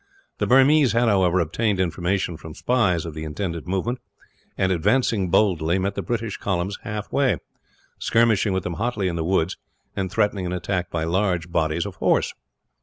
The 0.39 0.47
Burmese 0.47 0.93
had, 0.93 1.09
however, 1.09 1.39
obtained 1.39 1.79
information 1.79 2.35
from 2.35 2.55
spies 2.55 3.05
of 3.05 3.13
the 3.13 3.23
intended 3.23 3.67
movement 3.67 3.99
and, 4.57 4.71
advancing 4.71 5.29
boldly, 5.29 5.77
met 5.77 5.93
the 5.93 6.01
British 6.01 6.37
columns 6.37 6.79
half 6.81 7.11
way; 7.11 7.37
skirmishing 7.99 8.51
with 8.51 8.63
them 8.63 8.77
hotly 8.81 9.07
in 9.07 9.15
the 9.15 9.23
woods, 9.23 9.57
and 9.95 10.11
threatening 10.11 10.47
an 10.47 10.53
attack 10.53 10.89
by 10.89 11.03
large 11.03 11.51
bodies 11.51 11.85
of 11.85 11.97
horse. 11.97 12.33